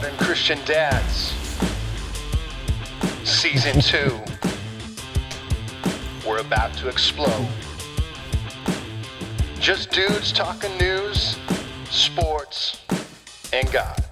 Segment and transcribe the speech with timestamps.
[0.00, 1.34] Modern Christian Dads,
[3.24, 4.16] Season 2.
[6.24, 7.48] We're about to explode.
[9.58, 11.36] Just dudes talking news,
[11.90, 12.80] sports,
[13.52, 14.04] and God.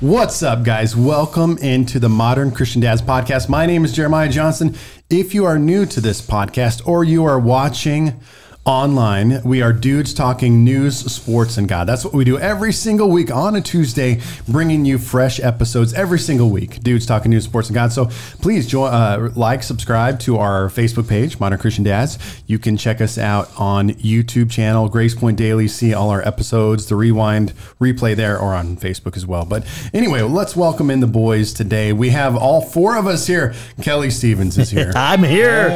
[0.00, 0.96] What's up, guys?
[0.96, 3.50] Welcome into the Modern Christian Dads podcast.
[3.50, 4.74] My name is Jeremiah Johnson.
[5.10, 8.18] If you are new to this podcast or you are watching
[8.66, 11.86] online, we are dudes talking news, sports, and God.
[11.86, 16.18] That's what we do every single week on a Tuesday, bringing you fresh episodes every
[16.18, 16.80] single week.
[16.82, 17.92] Dudes talking news, sports, and God.
[17.92, 18.06] So
[18.40, 22.18] please join, uh, like, subscribe to our Facebook page, Modern Christian Dads.
[22.46, 25.68] You can check us out on YouTube channel, Grace Point Daily.
[25.68, 29.44] See all our episodes, the rewind, replay there, or on Facebook as well.
[29.44, 31.92] But anyway, let's welcome in the boys today.
[31.92, 33.54] We have all four of us here.
[33.82, 34.92] Kelly Stevens is here.
[34.96, 35.68] I'm here.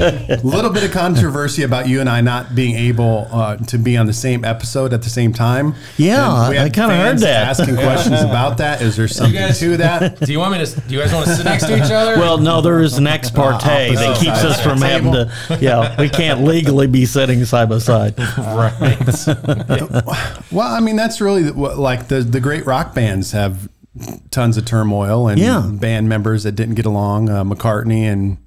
[0.00, 3.96] A little bit of controversy about you and I not being able uh, to be
[3.96, 5.74] on the same episode at the same time.
[5.98, 7.48] Yeah, we I kinda heard that.
[7.48, 8.80] Asking questions about that.
[8.80, 10.18] Is there something guys- to that?
[10.26, 10.80] Do you want me to?
[10.88, 12.16] Do you guys want to sit next to each other?
[12.18, 15.58] Well, no, there is an ex parte that keeps us of the from having to.
[15.60, 18.18] Yeah, we can't legally be sitting side by side.
[18.18, 18.96] right.
[20.50, 23.68] Well, I mean, that's really what- like the the great rock bands have
[24.30, 25.68] tons of turmoil and Yeah.
[25.70, 27.28] band members that didn't get along.
[27.28, 28.38] Uh, McCartney and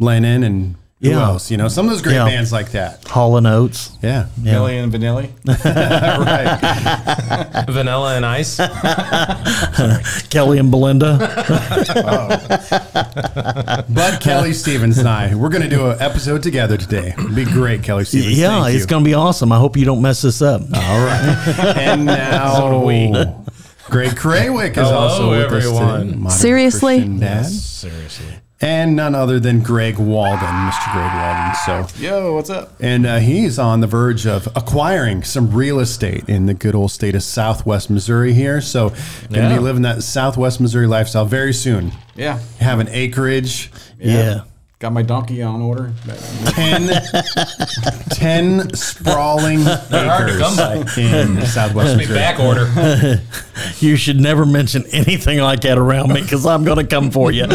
[0.00, 1.22] Lennon and who Yeah.
[1.22, 1.50] else?
[1.50, 2.24] You know, some of those great Yeah.
[2.26, 3.06] bands like that.
[3.08, 3.90] Hall and Oates.
[4.02, 5.30] Yeah, Milli and Vanilli.
[5.64, 7.64] right.
[7.68, 8.56] Vanilla and ice.
[10.30, 11.16] Kelly and Belinda.
[13.88, 17.14] But Kelly Stevens and I, we're going to do an episode together today.
[17.18, 18.38] It'd be great, Kelly Stevens.
[18.38, 19.52] yeah, Thank it's going to be awesome.
[19.52, 20.62] I hope you don't mess this up.
[20.62, 20.68] All
[21.06, 21.54] right.
[21.76, 23.12] And now, So do we.
[23.88, 26.28] Greg Craywick is Hello, also with us today.
[26.30, 26.96] Seriously?
[26.98, 27.46] Christian Dad.
[27.46, 28.26] Seriously.
[28.62, 30.92] And none other than Greg Walden, Mr.
[30.92, 31.54] Greg Walden.
[31.64, 32.74] So, Yo, what's up?
[32.78, 36.90] and uh, he's on the verge of acquiring some real estate in the good old
[36.90, 38.60] state of Southwest Missouri here.
[38.60, 38.98] So, going
[39.30, 39.54] to Yeah.
[39.56, 41.92] be living that Southwest Missouri lifestyle very soon.
[42.14, 42.38] Yeah.
[42.60, 44.42] Have an acreage, Yeah.
[44.80, 45.92] Got my donkey on order.
[46.46, 46.88] 10,
[48.12, 50.76] 10 sprawling They're hard to come by.
[50.78, 52.18] acres in Southwest Big Missouri.
[52.18, 53.20] back order.
[53.78, 57.30] You should never mention anything like that around me because I'm going to come for
[57.30, 57.44] you.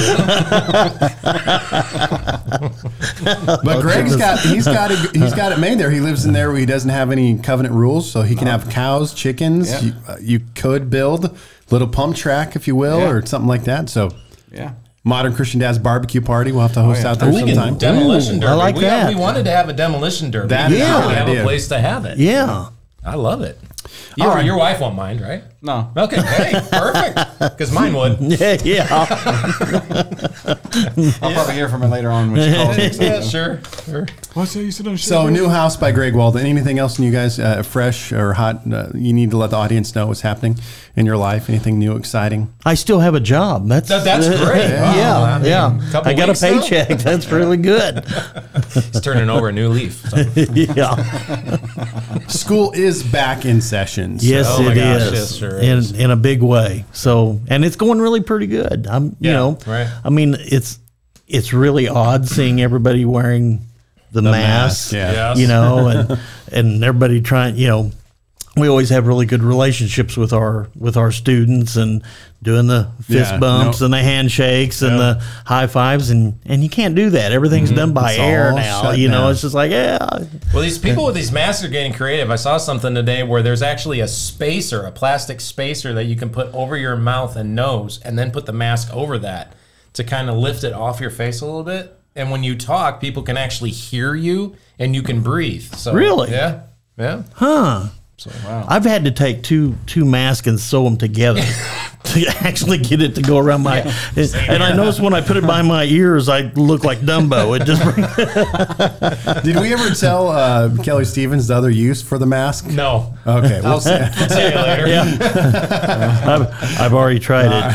[3.64, 5.90] But Greg's got he's got it he's got it made there.
[5.90, 8.70] He lives in there where he doesn't have any covenant rules, so he can have
[8.70, 9.70] cows, chickens.
[9.72, 9.80] Yeah.
[9.82, 11.36] You, uh, you could build
[11.72, 13.10] little pump track, if you will, Yeah.
[13.10, 13.90] or something like that.
[13.90, 14.12] So
[14.52, 14.74] Yeah.
[15.06, 16.52] Modern Christian Dad's barbecue party.
[16.52, 17.12] We'll have to oh, host yeah.
[17.12, 17.78] out there We can sometime.
[17.78, 18.52] demolition Ooh, derby.
[18.52, 19.08] I like we, that.
[19.08, 20.50] we wanted to have a demolition derby.
[20.50, 21.42] That is we a good have idea.
[21.42, 22.18] a place to have it.
[22.18, 22.70] Yeah.
[23.06, 23.58] I love it.
[24.18, 25.44] Your, your wife won't mind, right?
[25.66, 25.92] No.
[25.98, 26.22] Okay.
[26.22, 27.40] Hey, perfect.
[27.40, 28.20] Because mine would.
[28.36, 28.58] Yeah.
[28.64, 28.88] Yeah.
[31.22, 33.06] I'll probably hear from her later on when she calls me.
[33.06, 33.60] Yeah, sure.
[33.86, 34.06] Sure.
[34.34, 36.46] What's that you sit on So new house by Greg Walden.
[36.46, 38.62] Anything else in you guys uh, fresh or hot?
[38.72, 40.58] Uh, you need to let the audience know what's happening
[40.96, 41.50] in your life.
[41.50, 42.54] Anything new, exciting?
[42.66, 43.68] I still have a job.
[43.68, 44.70] That's That- that's great.
[44.70, 44.94] Yeah.
[44.96, 45.80] Wow, I mean, yeah.
[45.92, 46.60] couple I got a weeks now?
[46.62, 47.00] paycheck.
[47.00, 48.06] That's really good.
[48.74, 50.06] He's turning over a new leaf.
[50.10, 50.18] So.
[50.54, 51.58] yeah.
[52.28, 54.20] School is back in session.
[54.20, 55.12] so- Yes, Oh my it gosh, is.
[55.14, 55.92] yes, sure in is.
[55.92, 56.86] in a big way.
[56.94, 58.88] So, and it's going really pretty good.
[58.88, 59.92] I'm, you know, right.
[60.04, 60.80] I mean, it's
[61.28, 63.66] it's really odd seeing everybody wearing
[64.12, 64.94] the, mask, mask.
[64.94, 65.12] yeah.
[65.12, 65.40] Yes.
[65.40, 66.20] You know, and
[66.52, 67.56] and everybody trying.
[67.58, 67.92] You know,
[68.58, 72.02] we always have really good relationships with our with our students and
[72.42, 73.86] doing the fist Yeah, bumps no.
[73.86, 77.32] and the handshakes and the high fives and and you can't do that.
[77.32, 77.78] Everything's mm-hmm.
[77.78, 78.92] done by It's air now.
[78.92, 79.32] You know, down.
[79.32, 79.98] it's just like yeah.
[80.54, 82.32] Well, these people with these masks are getting creative.
[82.32, 86.30] I saw something today where there's actually a spacer, a plastic spacer that you can
[86.30, 89.54] put over your mouth and nose, and then put the mask over that
[89.94, 91.98] to kind of lift it off your face a little bit.
[92.16, 95.64] And when you talk, people can actually hear you and you can breathe.
[95.74, 96.32] So Really?
[96.32, 96.62] yeah,
[96.98, 97.24] yeah.
[97.34, 97.88] Huh.
[98.68, 101.42] I've had to take two two masks and sew them together
[102.08, 103.80] to actually get it to go around my.
[103.80, 107.60] and I noticed when I put it by my ears, I look like Dumbo.
[107.60, 107.84] It just
[109.46, 112.68] Did we ever tell uh, Kelly Stevens the other use for the mask?
[112.68, 113.14] No.
[113.26, 113.90] Okay, we'll see.
[114.30, 114.86] See you later.
[116.26, 117.66] I've, I've already tried it.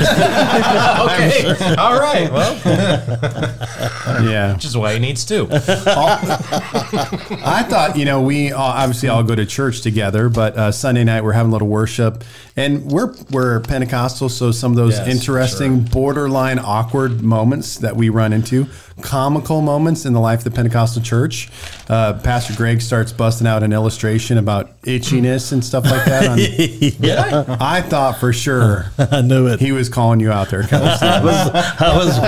[1.00, 1.74] okay.
[1.76, 2.30] All right.
[2.30, 2.54] Well,
[4.24, 4.54] yeah.
[4.54, 5.48] which is why he needs two.
[5.50, 11.04] I thought, you know, we all, obviously all go to church together, but uh, Sunday
[11.04, 12.24] night we're having a little worship,
[12.56, 18.08] and we're we're Pentecostal, so some of those Yes, interesting, borderline awkward moments that we
[18.08, 18.66] run into
[19.00, 21.50] comical moments in the life of the Pentecostal church.
[21.88, 26.28] Uh, Pastor Greg starts busting out an illustration about itchiness and stuff like that.
[26.28, 26.38] On,
[27.00, 29.60] yeah, I thought for sure I knew it.
[29.60, 30.62] he was calling you out there.
[30.72, 32.18] I was, I was,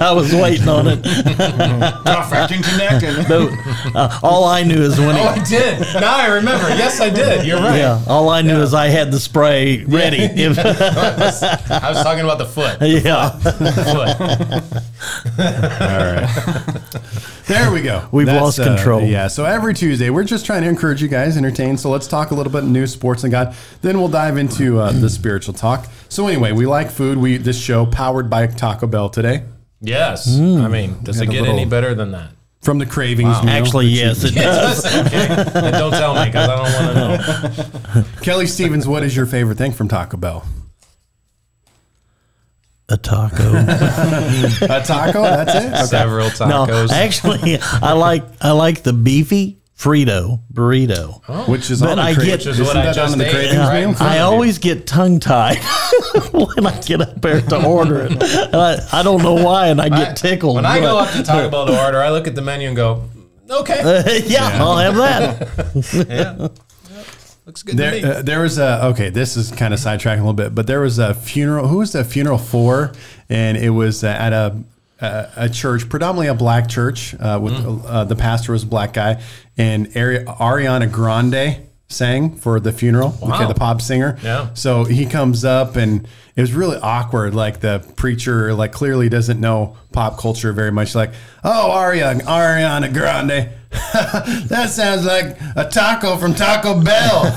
[0.00, 0.98] I was waiting on it.
[2.06, 3.28] Affecting connecting.
[3.28, 3.48] No,
[3.94, 5.80] uh, all I knew is when he, Oh, I did.
[6.00, 6.68] Now I remember.
[6.70, 7.46] Yes, I did.
[7.46, 7.76] You're right.
[7.78, 10.18] yeah, all I knew is I had the spray ready.
[10.20, 12.78] If, I was talking about the foot.
[12.80, 14.72] yeah, foot.
[17.46, 18.06] There we go.
[18.12, 19.02] We've lost control.
[19.02, 19.26] yeah.
[19.26, 21.76] So every Tuesday, we're just trying to encourage you guys, entertain.
[21.76, 23.56] So let's talk a little bit news, sports, and God.
[23.82, 25.86] Then we'll dive into uh, the spiritual talk.
[26.08, 27.18] So anyway, we like food.
[27.18, 29.42] We this show powered by Taco Bell today
[29.80, 30.28] Yes.
[30.28, 30.62] Mm.
[30.62, 32.30] I mean, does it get little- any better than that?
[32.62, 33.42] from the Cravings.
[33.42, 33.48] meal.
[33.48, 34.84] actually, yes, it does.
[35.06, 35.28] okay.
[35.28, 38.04] Then don't tell me because I don't want to know.
[38.22, 40.44] Kelly Stevens, what is your favorite thing from Taco Bell?
[42.90, 43.52] A taco.
[43.54, 45.22] A taco.
[45.22, 45.72] That's it.
[45.72, 45.84] Okay.
[45.84, 46.90] Several No, tacos.
[46.90, 51.22] actually, I like I like the beefy Frito burrito.
[51.28, 51.44] Oh.
[51.50, 53.18] Which is But on the I cra- get- Which is what I that just on
[53.18, 54.16] the ate, Cravings right?
[54.16, 55.56] I always get tongue tied
[56.32, 58.18] when I get up there to order it.
[58.22, 60.56] I, I don't know why, and I get tickled.
[60.56, 62.66] when I go but- up to Taco Bell to order, I look at the menu
[62.68, 63.04] and go,
[63.48, 64.22] okay.
[64.26, 66.06] yeah, I'll have that.
[66.08, 66.48] yeah.
[67.50, 68.00] Looks good to me.
[68.00, 69.10] There, uh, there was a okay.
[69.10, 71.66] This is kind of sidetracking a little bit, but there was a funeral.
[71.66, 72.92] Who was the funeral for?
[73.28, 74.56] And it was uh, at a
[75.00, 77.12] a, a church, predominantly a black church.
[77.18, 77.82] Uh, with Mm.
[77.84, 79.20] uh, the pastor was a black guy,
[79.58, 81.56] and Ari- Ariana Grande
[81.88, 83.16] sang for the funeral.
[83.20, 83.48] Okay, Wow.
[83.48, 84.16] the pop singer.
[84.22, 84.50] Yeah.
[84.54, 86.06] So he comes up, and
[86.36, 87.34] it was really awkward.
[87.34, 90.94] Like the preacher, like clearly doesn't know pop culture very much.
[90.94, 91.10] Like,
[91.42, 93.48] oh, Ariana, Ariana Grande.
[94.50, 97.24] that sounds like a taco from Taco Bell.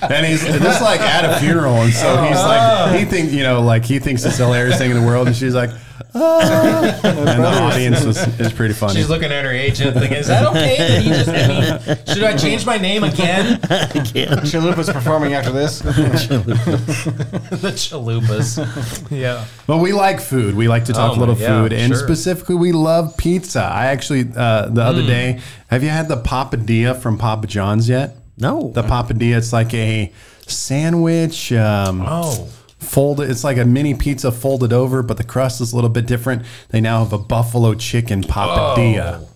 [0.10, 3.60] and he's just like at a funeral, and so he's like, he thinks, you know,
[3.60, 5.70] like he thinks it's the hilarious thing in the world, and she's like.
[6.14, 8.94] and the audience was is pretty funny.
[8.96, 10.76] She's looking at her agent thinking, is that okay?
[10.78, 13.60] That he just, I mean, should I change my name again?
[13.60, 15.78] Chalupa's performing after this.
[15.80, 19.10] the chalupas.
[19.10, 19.44] Yeah.
[19.66, 20.54] But we like food.
[20.56, 22.02] We like to talk Oh, a little my- yeah, food, and sure.
[22.04, 23.62] specifically, we love pizza.
[23.62, 28.16] I actually uh, the other day, have you had the papadilla from Papa John's yet?
[28.38, 28.70] No.
[28.74, 30.12] The papadilla, it's like a
[30.46, 31.52] sandwich.
[31.52, 32.48] Um, Oh.
[32.90, 36.06] Folded, it's like a mini pizza folded over, but the crust is a little bit
[36.06, 36.42] different.
[36.70, 39.28] They now have a buffalo chicken papadilla, Oh.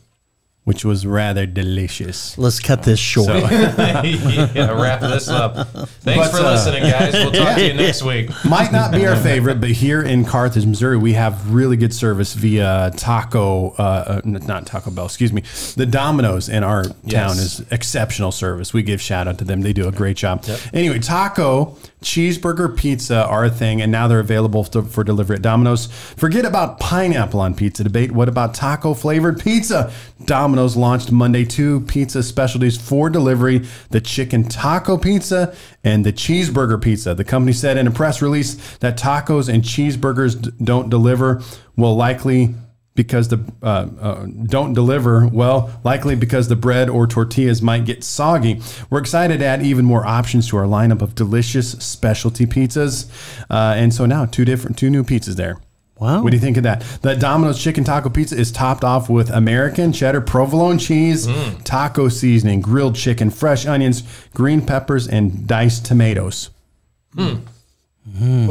[0.65, 2.37] which was rather delicious.
[2.37, 3.29] Let's cut this short.
[3.29, 5.69] yeah, wrap this up.
[6.01, 7.13] Thanks But, for uh, listening, guys.
[7.13, 8.31] We'll talk to you next week.
[8.45, 12.35] Might not be our favorite, but here in Carthage, Missouri, we have really good service
[12.35, 15.43] via Taco, uh, uh, n- not Taco Bell, excuse me.
[15.77, 18.73] The Domino's in our town is exceptional service.
[18.75, 19.61] We give shout out to them.
[19.61, 20.45] They do a great job.
[20.73, 25.43] Anyway, taco, cheeseburger, pizza are a thing, and now they're available to, for delivery at
[25.43, 25.87] Domino's.
[25.87, 28.13] Forget about pineapple on pizza debate.
[28.13, 29.93] What about taco flavored pizza?
[30.25, 36.81] Domino's launched Monday two pizza specialties for delivery the chicken taco pizza and the cheeseburger
[36.81, 37.15] pizza.
[37.15, 41.43] The company said in a press release that tacos and cheeseburgers d- don't deliver
[41.77, 42.55] will likely
[42.95, 48.05] because the uh, uh, don't deliver well likely because the bread or tortillas might get
[48.05, 48.61] soggy.
[48.89, 53.09] We're excited to add even more options to our lineup of delicious specialty pizzas.
[53.51, 55.59] Uh, and so now two different two new pizzas there.
[55.97, 56.23] Wow.
[56.25, 56.81] what do you think of that?
[57.03, 61.29] The Domino's chicken taco pizza is topped off with American cheddar, provolone cheese,
[61.63, 64.03] taco seasoning, grilled chicken, fresh onions,
[64.35, 66.51] green peppers, and diced tomatoes.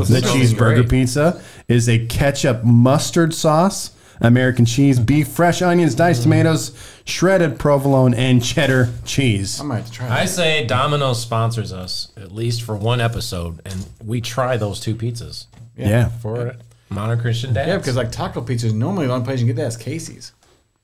[0.07, 3.91] The cheeseburger pizza is a ketchup mustard sauce,
[4.21, 6.71] American cheese, beef, fresh onions, diced tomatoes,
[7.05, 9.59] shredded provolone, and cheddar cheese.
[9.59, 10.29] I might have to try I that.
[10.29, 15.45] say Domino's sponsors us at least for one episode, and we try those two pizzas
[15.77, 16.09] Yeah.
[16.09, 16.55] for
[16.89, 17.67] Modern Christian Dads.
[17.67, 19.77] Yeah, because like taco pizza is normally the only place you can get that is
[19.77, 20.31] Casey's.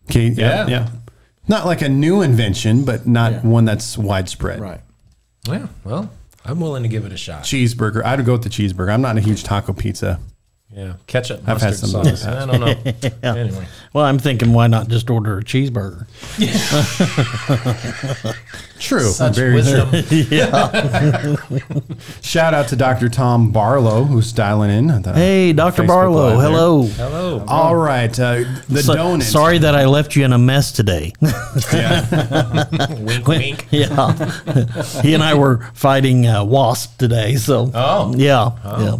[0.09, 0.67] Okay, yeah, Yeah.
[0.67, 0.89] yeah.
[1.47, 3.39] Not like a new invention, but not Yeah.
[3.41, 4.59] one that's widespread.
[4.59, 4.81] Right.
[5.47, 6.09] yeah, well,
[6.45, 7.43] I'm willing to give it a shot.
[7.43, 8.03] Cheeseburger.
[8.03, 8.91] I'd go with the cheeseburger.
[8.93, 10.19] I'm not a huge taco pizza.
[10.71, 12.25] Yeah, ketchup, I've had mustard some of sauce.
[12.27, 12.75] I don't know.
[13.39, 16.05] Anyway, well, I'm thinking, why not just order a cheeseburger?
[18.79, 19.09] True.
[19.09, 19.89] such Very wisdom.
[22.21, 23.09] Shout out to Dr.
[23.09, 24.91] Tom Barlow who's dialing in.
[24.91, 25.83] at the Hey, Dr.
[25.83, 26.49] Facebook Barlow, Live there.
[26.51, 26.83] hello.
[26.83, 27.45] Hello.
[27.47, 28.17] All right.
[28.19, 29.23] Uh, the So- donut.
[29.23, 31.13] sorry that I left you in a mess today.
[33.01, 33.67] wink, wink.
[33.71, 34.13] yeah.
[35.01, 37.35] he and I were fighting uh, wasp today.
[37.35, 38.13] So, Oh.
[38.15, 38.51] yeah.
[38.63, 38.97] Yeah.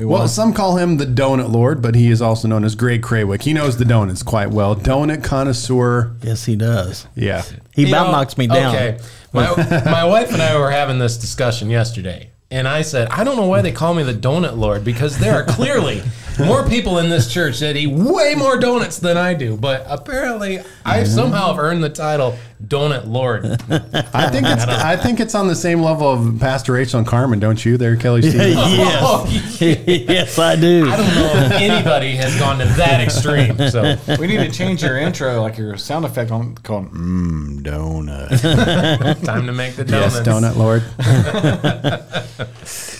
[0.00, 3.42] Well, some call him the donut lord, but he is also known as Greg Craywick.
[3.42, 4.76] He knows the donuts quite well.
[4.76, 6.14] Donut connoisseur.
[6.22, 7.06] Yes, he does.
[7.14, 7.42] Yeah.
[7.74, 8.74] He You about know, knocks me down.
[8.74, 8.98] Okay.
[9.32, 9.54] My,
[9.84, 12.30] my wife and I were having this discussion yesterday.
[12.50, 15.34] And I said, I don't know why they call me the Donut Lord because there
[15.34, 16.00] are clearly
[16.38, 19.56] more people in this church that eat way more donuts than I do.
[19.56, 21.06] But apparently, I mm-hmm.
[21.06, 23.44] somehow have earned the title Donut Lord.
[24.14, 27.38] I think it's I think it's on the same level of Pastor Rachel and Carmen,
[27.38, 27.76] don't you?
[27.76, 28.22] There, Kelly.
[28.22, 28.56] Stevens?
[28.56, 30.88] yes, yes, I do.
[30.90, 33.56] I don't know if anybody has gone to that extreme.
[33.70, 39.24] So We need to change your intro, like your sound effect on called Mmm Donut.
[39.24, 40.16] time to make the donuts.
[40.16, 40.82] Yes, donut lord.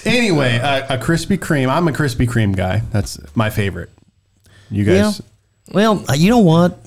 [0.05, 1.69] anyway, a, a Krispy Kreme.
[1.69, 2.83] I'm a Krispy Kreme guy.
[2.93, 3.91] That's my favorite.
[4.71, 5.03] You Yeah.
[5.03, 5.23] guys,
[5.73, 6.79] Well, uh, you know what?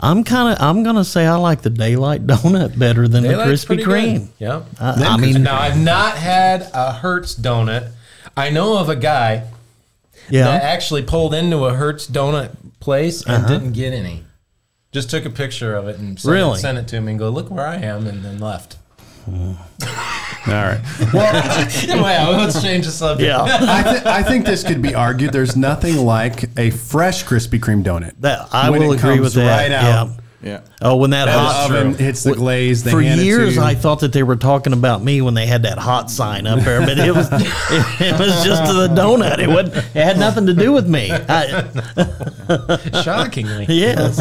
[0.00, 0.62] I'm kind of.
[0.62, 4.18] I'm gonna say I like the daylight donut better than the Krispy Kreme.
[4.18, 4.28] good.
[4.38, 4.66] Yep.
[4.80, 7.92] I, I mean, now I've not had a Hertz donut.
[8.36, 9.48] I know of a guy
[10.30, 13.48] that actually pulled into a Hertz donut place and Uh-huh.
[13.48, 14.24] didn't get any.
[14.92, 16.58] Just took a picture of it and sent, Really?
[16.58, 18.76] it, sent it to me and go, look where I am, and then left.
[19.28, 19.56] Mm.
[20.48, 20.80] all right.
[21.12, 23.26] well, let's change the subject.
[23.26, 25.32] Yeah, I, th- I think this could be argued.
[25.32, 28.14] There's nothing like a fresh Krispy Kreme donut.
[28.20, 29.62] that I When will it agree comes with that.
[29.62, 30.08] right out.
[30.08, 30.16] Yeah.
[30.42, 30.60] Yeah.
[30.82, 32.84] Oh, when that The hot oven hits the glaze.
[32.84, 33.62] They For hand it to years, you.
[33.62, 36.60] I thought that they were talking about me when they had that hot sign up
[36.60, 37.40] there, but it was it,
[38.00, 39.38] it was just the donut.
[39.38, 39.74] It wasn't.
[39.76, 41.10] It had nothing to do with me.
[41.12, 41.64] I,
[43.02, 43.66] Shockingly.
[43.68, 44.18] yes.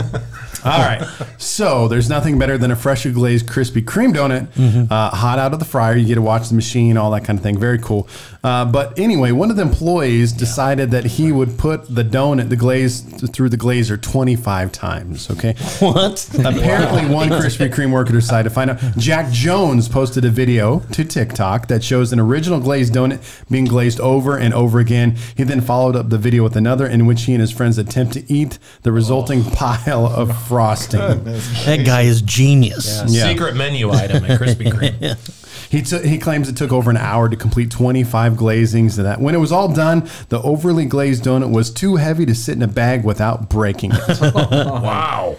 [0.65, 1.05] All right.
[1.37, 4.91] So there's nothing better than a freshly glazed Krispy Kreme donut, Mm-hmm.
[4.91, 5.95] uh, hot out of the fryer.
[5.95, 7.57] You get to watch the machine, all that kind of thing.
[7.59, 8.07] Very cool.
[8.43, 12.55] Uh, but anyway, one of the employees decided that he would put the donut, the
[12.55, 15.29] glaze, through the glazer 25 times.
[15.29, 15.53] Okay.
[15.79, 16.27] What?
[16.45, 18.79] Apparently, one Krispy Kreme worker decided to find out.
[18.97, 23.99] Jack Jones posted a video to TikTok that shows an original glazed donut being glazed
[23.99, 25.17] over and over again.
[25.35, 28.13] He then followed up the video with another in which he and his friends attempt
[28.13, 29.51] to eat the resulting oh.
[29.55, 30.99] pile of frosting.
[30.99, 33.03] That guy is genius.
[33.07, 33.27] Yeah.
[33.27, 35.41] Secret menu item at Krispy Kreme.
[35.69, 36.03] He took.
[36.03, 38.97] He claims it took over an hour to complete 25 glazings.
[38.97, 42.35] And that when it was all done, the overly glazed donut was too heavy to
[42.35, 44.21] sit in a bag without breaking it.
[44.35, 45.37] wow.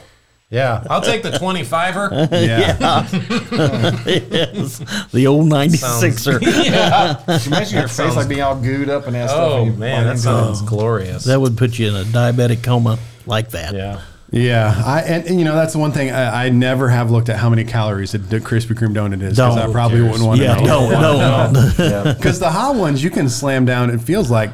[0.48, 0.84] Yeah.
[0.88, 2.30] I'll take the 25er.
[2.46, 3.06] Yeah.
[4.06, 4.78] Yes.
[5.10, 6.40] The old 96er.
[6.64, 7.14] yeah.
[7.26, 9.40] Can you imagine your face like being all gooed up and that oh, stuff?
[9.40, 10.04] Oh, and you man.
[10.04, 11.24] That bite sounds glorious.
[11.24, 13.74] That would put you in a diabetic coma like that.
[13.74, 14.00] yeah.
[14.32, 17.28] Yeah, I and, and, you know that's the one thing I, I never have looked
[17.28, 19.72] at how many calories a d- Krispy Kreme donut is because I Don't.
[19.72, 20.90] probably wouldn't want Yeah, to know.
[20.90, 22.12] no, no.
[22.12, 23.88] Because the hot ones you can slam down.
[23.88, 24.50] It feels like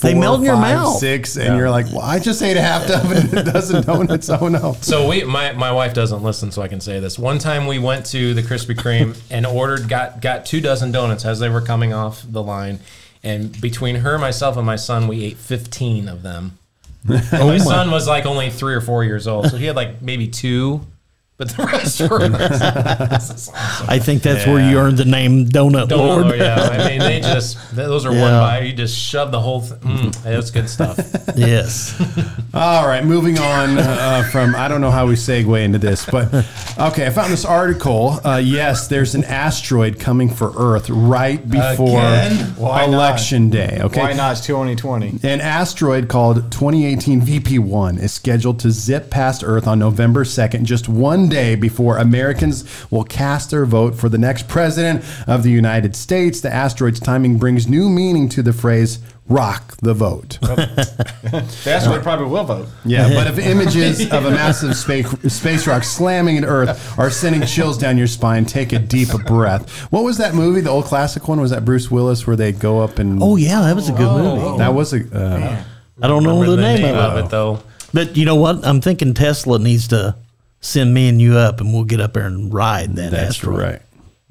[0.00, 0.98] They melt in your five, mouth.
[0.98, 4.28] six, and you're like, well, I just ate a half dozen, dozen donuts.
[4.28, 4.76] Oh no!
[4.80, 7.18] So we, my, my wife doesn't listen, so I can say this.
[7.18, 11.24] One time we went to the Krispy Kreme and ordered, got got two dozen donuts
[11.24, 12.80] as they were coming off the line,
[13.22, 16.58] and between her, myself, and my son, we ate fifteen of them.
[17.08, 19.76] Oh and my son was like only three or four years old, so he had
[19.76, 20.86] like maybe two,
[21.36, 22.28] but the rest were.
[23.08, 23.86] this is awesome.
[23.88, 26.38] I think that's where you earned the name Donut Don't Lord.
[26.38, 26.54] yeah.
[26.56, 28.38] I mean, they just those are one Yeah.
[28.40, 28.58] bite.
[28.66, 29.78] You just shove the whole thing.
[29.78, 30.98] Mm, it was good stuff.
[31.36, 31.92] Yes.
[32.54, 36.32] All right, moving on uh, from I don't know how we segue into this, but
[36.78, 38.20] okay, I found this article.
[38.24, 42.36] Uh, yes, there's an asteroid coming for Earth right before Again?
[42.56, 42.94] Why not?
[42.94, 43.78] election day.
[43.80, 44.36] Okay, Why not?
[44.38, 45.18] It's 2020.
[45.24, 50.88] An asteroid called 2018 VP1 is scheduled to zip past Earth on November 2nd, just
[50.88, 55.96] one day before Americans will cast their vote for the next president of the United
[55.96, 56.40] States.
[56.40, 60.38] The asteroid's timing brings new meaning to the phrase rock the vote.
[60.42, 62.68] That's what probably will vote.
[62.84, 67.46] Yeah, but if images of a massive space, space rock slamming into Earth are sending
[67.46, 69.70] chills down your spine, take a deep breath.
[69.90, 70.60] What was that movie?
[70.60, 71.40] The old classic one?
[71.40, 73.22] Was that Bruce Willis where they go up and.
[73.22, 74.58] Oh yeah, that was a good movie.
[74.58, 74.98] That was a.
[75.16, 75.64] Uh,
[76.02, 77.24] I don't know Remember the, name, of it.
[77.26, 77.60] it though.
[77.92, 78.66] But you know what?
[78.66, 80.16] I'm thinking Tesla needs to
[80.64, 83.60] send me and you up, and we'll get up there and ride that that's asteroid.
[83.60, 83.82] right.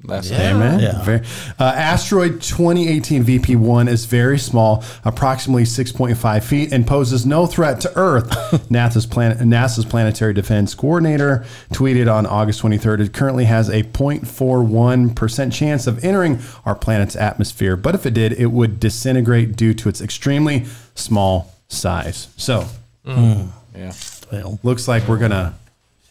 [0.06, 0.80] That's Amen.
[0.80, 1.02] Yeah.
[1.02, 1.20] Very,
[1.58, 7.92] uh, asteroid 2018 VP1 is very small, approximately 6.5 feet, and poses no threat to
[7.96, 8.28] Earth.
[8.68, 15.52] NASA's, plan- NASA's planetary defense coordinator tweeted on August 23rd it currently has a 0.41%
[15.52, 19.88] chance of entering our planet's atmosphere, but if it did, it would disintegrate due to
[19.88, 22.28] its extremely small size.
[22.36, 22.66] So,
[23.06, 23.92] Yeah.
[24.30, 25.54] Well, looks like we're going to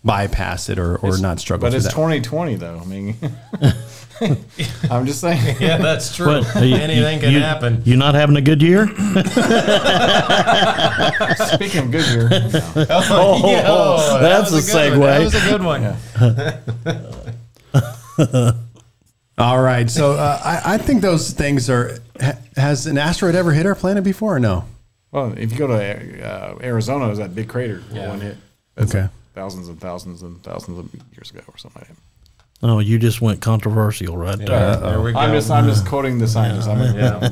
[0.03, 1.91] bypass it or, or not struggle But through it's that.
[1.93, 2.79] 2020 though.
[2.81, 3.15] I mean,
[4.91, 5.57] I'm just saying.
[5.61, 6.27] Yeah, that's true.
[6.27, 7.81] what, are you- Anything can you- happen.
[7.85, 8.87] You not having a good year?
[11.55, 12.29] Speaking of Goodyear,
[12.89, 15.07] Oh, Yeah, that that's was a good one.
[15.07, 15.23] That segue.
[15.23, 15.63] was a good
[18.43, 18.63] one.
[19.37, 19.89] All right.
[19.89, 21.97] So uh, I, I think those things are.
[22.21, 24.65] Ha, has an asteroid ever hit our planet before or no?
[25.11, 28.09] well, if you go to uh, Arizona, there's that big crater Yeah.
[28.09, 28.37] one hit.
[28.75, 29.09] That's Okay.
[29.33, 31.97] Thousands and thousands and thousands of years ago or something like that.
[32.61, 34.47] Oh, you just went controversial right there.
[34.49, 35.19] Yeah, there we go.
[35.19, 36.67] I'm just I'm just quoting the scientist.
[36.67, 37.29] I'm yeah.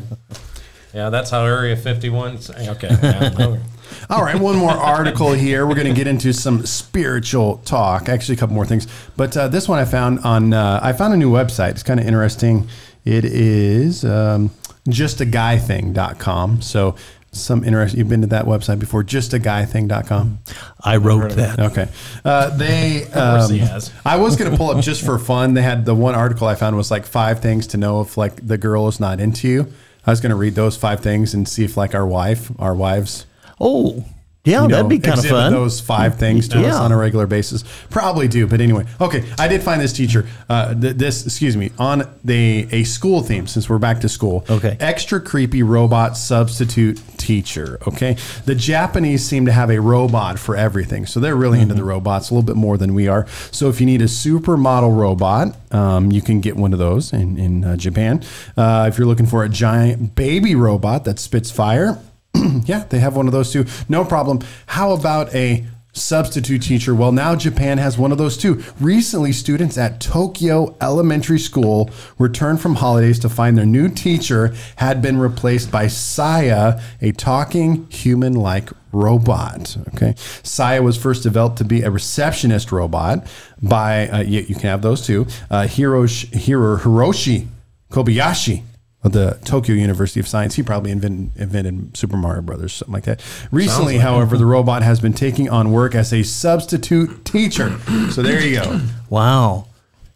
[0.93, 2.39] Yeah, that's how Area 51.
[2.67, 2.89] Okay.
[3.01, 3.57] Yeah.
[4.09, 5.65] All right, one more article here.
[5.65, 8.09] We're going to get into some spiritual talk.
[8.09, 10.53] Actually, a couple more things, but uh, this one I found on.
[10.53, 11.71] Uh, I found a new website.
[11.71, 12.67] It's kind of interesting.
[13.05, 14.49] It is um,
[14.87, 16.61] justaguything.com.
[16.61, 16.95] So
[17.31, 17.99] some interesting.
[17.99, 20.39] You've been to that website before, justaguything.com.
[20.81, 21.59] I wrote that.
[21.59, 21.87] Okay.
[22.25, 23.01] Uh, they.
[23.13, 23.91] course Um, he has.
[24.05, 25.53] I was going to pull up just for fun.
[25.53, 28.45] They had the one article I found was like five things to know if like
[28.45, 29.71] the girl is not into you.
[30.05, 32.73] I was going to read those five things and see if like our wife, our
[32.73, 33.25] wives,
[33.63, 34.03] Oh,
[34.43, 35.53] yeah, you know, that'd be kind of fun.
[35.53, 37.63] Those five things to us on a regular basis.
[37.91, 38.85] Probably do, but anyway.
[38.99, 40.25] Okay, I did find this teacher.
[40.49, 43.45] Uh, th- this, excuse me, on the a school theme.
[43.45, 44.43] Since we're back to school.
[44.49, 44.77] Okay.
[44.79, 47.77] Extra creepy robot substitute teacher.
[47.87, 51.83] Okay, the Japanese seem to have a robot for everything, so they're really into the
[51.83, 53.27] robots a little bit more than we are.
[53.51, 57.37] So if you need a supermodel robot, um, you can get one of those in
[57.37, 58.23] in uh, Japan.
[58.57, 61.99] Uh, if you're looking for a giant baby robot that spits fire.
[62.65, 63.65] yeah, they have one of those too.
[63.89, 64.39] No problem.
[64.67, 66.95] How about a substitute teacher?
[66.95, 68.63] Well, now Japan has one of those too.
[68.79, 75.01] Recently, students at Tokyo Elementary School returned from holidays to find their new teacher had
[75.01, 79.77] been replaced by Saya, a talking human like robot.
[79.93, 80.15] Okay.
[80.43, 83.25] Saya was first developed to be a receptionist robot
[83.61, 87.47] by, uh, you, you can have those too, uh, Hiroshi, Hiro, Hiroshi
[87.89, 88.63] Kobayashi
[89.03, 90.55] the Tokyo University of Science.
[90.55, 93.21] He probably invented, invented Super Mario Brothers, something like that.
[93.51, 97.79] Recently, however, the robot has been taking on work as a substitute teacher.
[98.11, 98.81] So there you go.
[99.09, 99.67] Wow.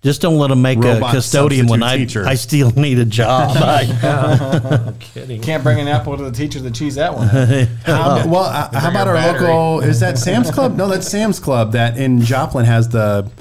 [0.04, 2.28] Just don't let them make Robot a custodian when I, substitute teacher.
[2.28, 3.58] I still need a job.
[3.60, 5.42] I- Kidding.
[5.42, 7.28] Can't bring an apple to the teacher that cheese that one.
[7.86, 9.48] How, well, uh, how about our battery.
[9.48, 9.80] local?
[9.80, 10.76] Is that Sam's Club?
[10.76, 11.72] No, that's Sam's Club.
[11.72, 13.32] That in Joplin has the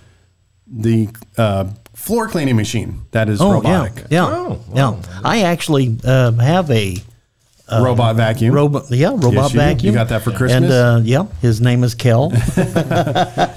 [0.67, 4.05] the uh, floor cleaning machine that is oh, robotic.
[4.11, 4.27] yeah.
[4.27, 4.27] Yeah.
[4.31, 5.03] Oh, yeah.
[5.25, 6.97] I actually uh, have a
[7.73, 8.55] robot vacuum.
[8.55, 9.87] robot, yeah, robot Yes, you vacuum.
[9.87, 10.65] You got that for Christmas?
[10.65, 12.31] And uh, yeah, his name is Kel.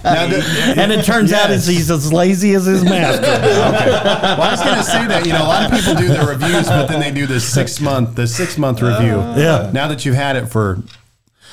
[0.08, 0.24] Now,
[0.77, 1.67] and it turns out Yes.
[1.67, 3.22] he's as lazy as his master.
[3.27, 6.25] Well, I was going to say that you know a lot of people do the
[6.25, 9.17] reviews, but then they do the six month the six month review.
[9.36, 9.70] Yeah.
[9.74, 10.82] Now that you've had it for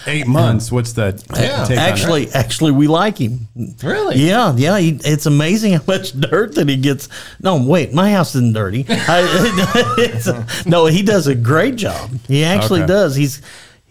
[0.06, 1.64] eight months, what's the Yeah.
[1.64, 3.48] take on actually, actually, we like him.
[3.82, 4.16] Really?
[4.16, 4.78] Yeah, yeah.
[4.78, 7.08] He, it's amazing how much dirt that he gets.
[7.42, 8.84] No, wait, my house isn't dirty.
[8.88, 12.10] I, it's- no, he does a great job.
[12.28, 12.88] He actually Okay.
[12.88, 13.16] does.
[13.16, 13.42] He's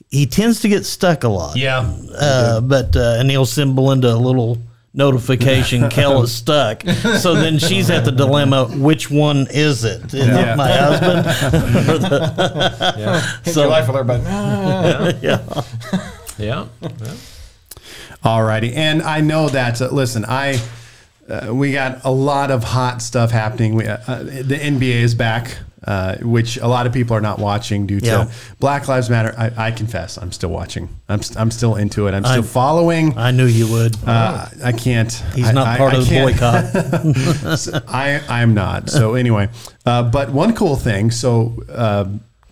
[0.10, 1.56] he tends to get stuck a lot.
[1.58, 1.92] Yeah.
[2.16, 4.60] Uh, but uh, and he'll send Belinda a little
[4.94, 5.90] notification.
[5.92, 6.84] Kel is stuck.
[7.20, 10.14] So then she's at the dilemma: which one is it?
[10.14, 10.54] Is Yeah.
[10.54, 11.90] it my husband?
[11.90, 13.22] Or the- Yeah.
[13.44, 15.12] Hit So- your life with her, but ah.
[15.22, 15.64] yeah.
[16.38, 16.66] Yeah.
[16.82, 17.14] yeah.
[18.24, 19.82] Alrighty, and I know that.
[19.82, 20.62] Uh, listen, I
[21.30, 23.76] uh, we got a lot of hot stuff happening.
[23.76, 27.40] We, uh, uh, the NBA is back, uh, which a lot of people are not
[27.40, 28.32] watching due to Yeah.
[28.60, 29.34] Black Lives Matter.
[29.38, 30.90] I, I confess, I'm still watching.
[31.10, 32.14] I'm st- I'm still into it.
[32.14, 33.18] I'm still I'm- following.
[33.18, 33.96] I knew you would.
[34.06, 35.12] Uh, I can't.
[35.36, 37.84] He's I- not I- part I of the boycott.
[37.90, 38.90] I I'm not.
[38.90, 39.50] So anyway,
[39.86, 41.12] uh, but one cool thing.
[41.12, 42.06] So uh,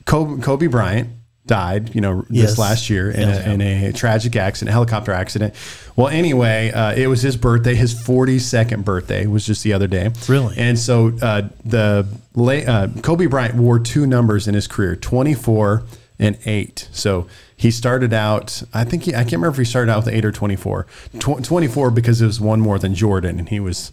[0.06, 1.10] Kobe, Kobe Bryant
[1.52, 1.94] died.
[1.94, 2.58] You know, this Yes.
[2.58, 5.54] last year in, a, in a tragic accident, a helicopter accident.
[5.98, 7.76] Well, anyway, uh, it was his birthday.
[7.76, 10.12] His 42nd birthday was just the other day.
[10.30, 10.56] Really?
[10.58, 15.84] And so uh, the uh, Kobe Bryant wore two numbers in his career: 24
[16.20, 16.88] and eight.
[16.92, 17.28] So.
[17.62, 20.26] He started out, I think he, I can't remember if he started out with eight
[20.26, 20.88] or 24.
[21.20, 23.92] Tw- 24 because it was one more than Jordan and he was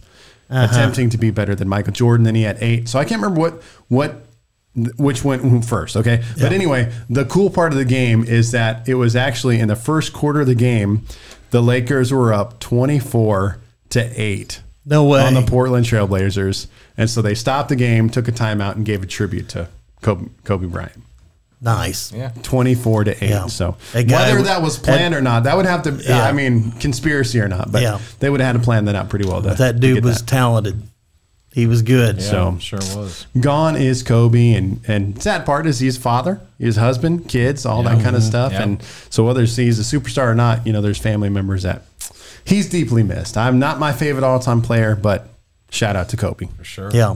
[0.49, 2.23] attempting to be better than Michael Jordan.
[2.23, 2.89] Then he had eight.
[2.89, 4.25] So I can't remember what what
[4.97, 5.95] which went first.
[5.97, 9.67] Okay, but anyway, the cool part of the game is that it was actually in
[9.67, 11.03] the first quarter of the game,
[11.51, 13.57] the Lakers were up twenty four
[13.89, 14.61] to eight.
[14.85, 15.21] No way.
[15.21, 19.03] on the Portland Trailblazers, and so they stopped the game, took a timeout, and gave
[19.03, 19.67] a tribute to
[20.01, 21.03] Kobe, Kobe Bryant.
[21.61, 22.13] Nice.
[22.13, 22.31] yeah.
[22.41, 23.47] 24 to 8 Yeah.
[23.47, 26.23] so A guy whether that was planned or not that would have to Yeah.
[26.23, 27.99] i mean conspiracy or not but Yeah.
[28.21, 30.27] they would have had to plan that out pretty well to, That dude was that.
[30.27, 30.81] talented.
[31.51, 32.21] He was good.
[32.21, 33.25] So- sure was.
[33.39, 38.03] gone is Kobe, and and sad part is he's father, his husband, kids, all that
[38.03, 38.29] kind of mm-hmm.
[38.29, 38.51] stuff.
[38.53, 38.63] Yeah.
[38.63, 41.83] And so whether he's a superstar or not, you know, there's family members that
[42.45, 43.37] he's deeply missed.
[43.37, 45.27] I'm not my favorite all time player, but
[45.71, 46.47] shout out to Kobe.
[46.57, 46.91] For sure.
[46.93, 47.15] Yeah.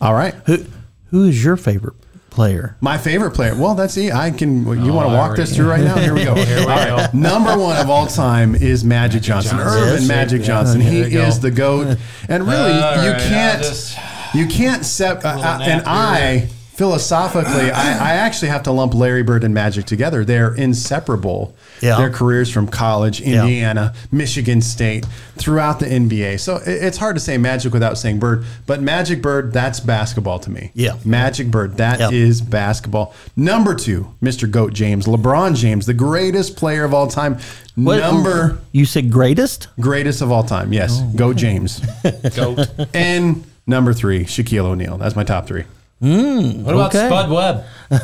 [0.00, 0.64] All right, Who
[1.10, 1.94] who is your favorite
[2.38, 2.76] player?
[2.80, 3.54] my favorite player.
[3.56, 4.12] Well, that's it.
[4.12, 4.64] I can.
[4.64, 5.96] You want to walk already- this through right now?
[5.98, 6.34] Here we go.
[6.34, 7.12] Here we All right.
[7.12, 9.78] Number one of all time is Magic Johnson, Johnson.
[9.82, 10.08] Earvin Yes.
[10.08, 10.46] Magic Yeah.
[10.46, 10.78] Johnson.
[10.80, 11.98] There He is the goat,
[12.28, 13.62] and really, All you right, can't.
[13.62, 13.98] just-
[14.34, 15.24] You can't set.
[15.24, 15.82] uh, uh, and here.
[15.86, 20.24] I philosophically, I, I actually have to lump Larry Bird and Magic together.
[20.24, 21.56] They're inseparable.
[21.82, 21.96] Yeah.
[21.98, 25.04] Their careers from college, Indiana, Michigan State,
[25.36, 26.38] throughout the NBA.
[26.40, 30.38] So it- it's hard to say Magic without saying Bird, but Magic Bird, that's basketball
[30.40, 30.70] to me.
[30.74, 30.96] Yeah.
[31.04, 32.50] Magic Bird, that is Yep.
[32.50, 33.14] basketball.
[33.36, 34.48] Number two, Mr.
[34.50, 37.38] Goat James, LeBron James, the greatest player of all time.
[37.74, 39.66] What- Number You said greatest?
[39.80, 40.72] greatest of all time.
[40.72, 41.10] Yes, Oh.
[41.16, 41.80] Goat James.
[42.36, 42.60] Goat.
[42.94, 44.96] and number three, Shaquille O'Neal.
[44.96, 45.64] That's my top three.
[46.00, 47.06] What about Okay.
[47.08, 47.64] Spud Webb?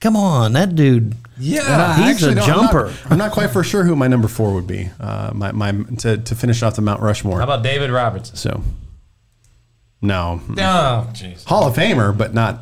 [0.00, 1.14] Come on, that dude.
[1.38, 1.62] Yeah.
[1.98, 2.92] I He's a don't- I'm not- jumper.
[3.10, 4.90] I'm not, quite for sure who my number four would be.
[5.00, 7.38] Uh, my, my to, to finish off the Mount Rushmore.
[7.38, 8.36] How about David Robertson?
[8.36, 8.62] so,
[10.00, 11.44] no, Oh, jeez.
[11.44, 12.60] Hall of Famer, but not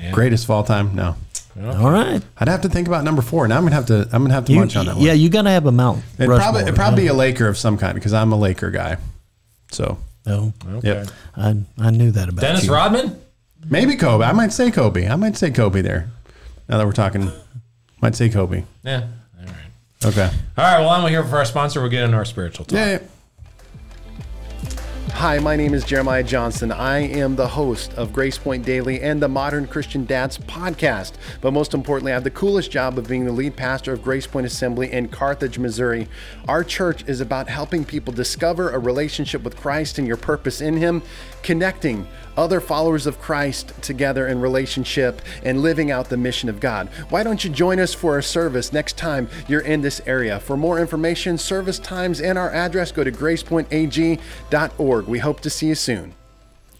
[0.00, 0.10] Yeah.
[0.12, 0.94] greatest of all time.
[0.94, 1.14] No,
[1.62, 2.22] All right.
[2.38, 3.46] I'd have to think about number four.
[3.46, 4.08] Now I'm gonna have to.
[4.12, 5.04] I'm gonna have to You, munch on that one.
[5.04, 6.02] yeah, you got to have a Mount.
[6.14, 6.38] it'd Rushmore.
[6.38, 8.96] probably it'd probably be a Laker of some kind because I'm a Laker guy.
[9.70, 12.72] So, Oh, yep, I, I knew that about Dennis you.
[12.72, 13.20] Rodman?
[13.68, 14.24] Maybe Kobe.
[14.24, 15.08] I might say Kobe.
[15.08, 16.10] I might say Kobe there.
[16.68, 17.30] Now that we're talking,
[18.00, 18.64] might say Kobe.
[18.82, 19.08] Yeah.
[19.38, 19.54] All right.
[20.04, 20.30] Okay.
[20.56, 20.80] All right.
[20.80, 21.80] Well, I'm here for our sponsor.
[21.80, 22.76] We'll get into our spiritual talk.
[22.76, 22.98] Yeah.
[25.14, 26.72] Hi, my name is Jeremiah Johnson.
[26.72, 31.12] I am the host of Grace Point Daily and the Modern Christian Dads podcast.
[31.42, 34.26] But most importantly, I have the coolest job of being the lead pastor of Grace
[34.26, 36.08] Point Assembly in Carthage, Missouri.
[36.48, 40.78] Our church is about helping people discover a relationship with Christ and your purpose in
[40.78, 41.02] Him,
[41.42, 46.88] connecting other followers of Christ together in relationship and living out the mission of God.
[47.08, 50.40] Why don't you join us for a service next time you're in this area?
[50.40, 55.06] For more information, service times, and our address, go to gracepointag.org.
[55.06, 56.14] We hope to see you soon.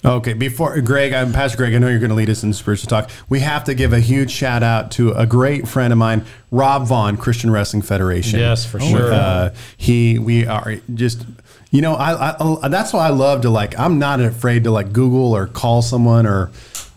[0.02, 1.74] Okay, before Greg, I'm Pastor Greg.
[1.74, 3.10] I know you're going to lead us in spiritual talk.
[3.28, 6.86] We have to give a huge shout out to a great friend of mine, Rob
[6.86, 8.40] Vaughn, Christian Wrestling Federation.
[8.40, 9.12] Yes, for sure.
[9.12, 11.26] Uh, he, we are just,
[11.70, 13.78] you know, I, I, that's why I love to like.
[13.78, 16.50] I'm not afraid to like Google or call someone or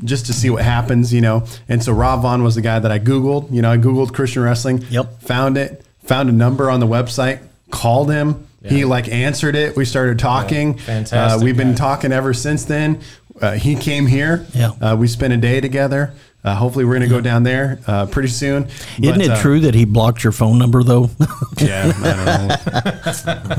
[0.03, 1.45] just to see what happens, you know.
[1.69, 3.51] And so Rob Vaughn was the guy that I Googled.
[3.51, 4.83] You know, I Googled Christian wrestling.
[4.89, 5.21] Yep.
[5.23, 5.85] Found it.
[6.05, 7.39] Found a number on the website.
[7.71, 8.47] Called him.
[8.65, 9.75] He like answered it.
[9.75, 10.77] We started talking.
[10.77, 11.77] Fantastic Uh, we've been guy.
[11.77, 13.01] talking ever since then.
[13.41, 14.45] Uh, he came here.
[14.53, 14.71] Yeah.
[14.81, 16.13] Uh, we spent a day together.
[16.43, 18.65] Uh, hopefully, we're going to go down there uh, pretty soon.
[19.01, 21.09] Isn't But, it uh, true that he blocked your phone number though?
[21.59, 22.57] Yeah, I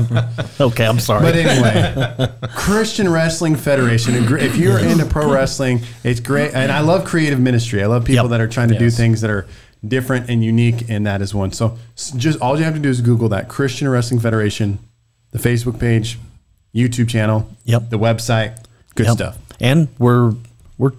[0.07, 0.27] don't know.
[0.67, 1.21] okay, I'm sorry.
[1.23, 4.13] But anyway, Christian Wrestling Federation.
[4.15, 6.53] If you're into pro wrestling, it's great.
[6.53, 7.81] And I love creative ministry.
[7.81, 8.29] I love people Yep.
[8.31, 9.47] that are trying to do things that are
[9.87, 11.51] different and unique, and that is one.
[11.53, 11.77] So
[12.17, 14.77] just all you have to do is Google that Christian Wrestling Federation,
[15.31, 16.19] the Facebook page,
[16.75, 17.89] YouTube channel, Yep.
[17.89, 18.57] the website.
[18.93, 19.15] Good Yep.
[19.15, 19.37] stuff.
[19.59, 20.33] And we're
[20.77, 20.91] we're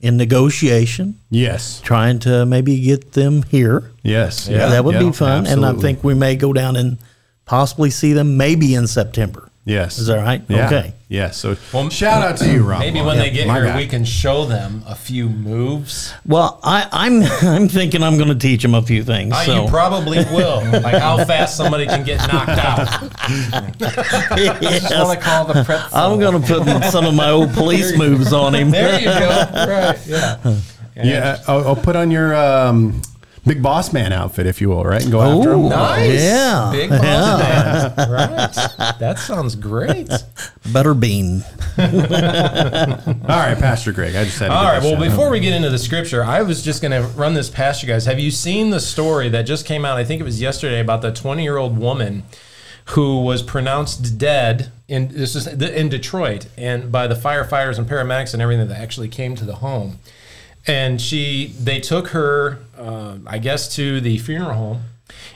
[0.00, 1.80] in negotiation, Yes.
[1.82, 3.90] trying to maybe get them here.
[4.02, 4.48] Yes.
[4.48, 5.46] Yeah, that would yeah, be fun.
[5.46, 6.98] And I think we may go down and
[7.44, 9.49] possibly see them maybe in September.
[9.66, 9.98] Yes.
[9.98, 10.42] Is that right?
[10.48, 10.66] Yeah.
[10.66, 10.94] Okay.
[11.08, 11.36] Yes.
[11.36, 12.80] So Well, shout out to you, Rob.
[12.80, 13.76] Maybe when Yeah, they get my here, guy.
[13.76, 16.12] we can show them a few moves.
[16.24, 19.34] Well, I, I'm I'm thinking I'm going to teach them a few things.
[19.34, 20.64] Uh, so You probably will.
[20.82, 23.10] like how fast somebody can get knocked out.
[23.80, 24.88] Yes.
[24.88, 25.88] That's what I call the prep.
[25.92, 28.70] I'm going to put some of my old police moves on him.
[28.70, 29.28] There you go.
[29.54, 29.98] Right.
[30.06, 30.56] Yeah.
[30.96, 33.00] Yeah, I'll, I'll put on your um,
[33.46, 35.02] big boss man outfit, if you will, right?
[35.02, 35.68] And go after him.
[35.68, 36.20] Nice.
[36.22, 36.70] Yeah.
[36.72, 37.94] Big boss man.
[38.10, 38.98] Right.
[38.98, 40.08] That sounds great.
[40.72, 41.42] Butter bean.
[41.78, 44.14] All right, Pastor Greg.
[44.16, 44.80] I just had to All give right.
[44.80, 45.10] that Well, shout out.
[45.10, 47.88] before we get into the scripture, I was just going to run this past you
[47.88, 48.06] guys.
[48.06, 49.96] Have you seen the story that just came out?
[49.98, 52.24] I think it was yesterday about the 20 year old woman
[52.86, 58.32] who was pronounced dead in this is in Detroit and by the firefighters and paramedics
[58.32, 59.98] and everything that actually came to the home.
[60.70, 64.82] And she, they took her, uh, I guess, to the funeral home,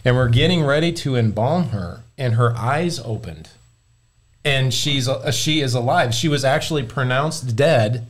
[0.05, 3.49] and were getting ready to embalm her, and her eyes opened
[4.45, 6.15] and she's uh, she is alive.
[6.15, 8.07] She was actually pronounced dead